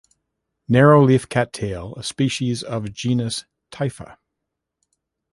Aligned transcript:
Narrowleaf 0.67 1.29
cattail 1.29 1.93
a 1.93 2.01
species 2.01 2.63
of 2.63 2.91
genus 2.91 3.45
typha. 3.71 4.17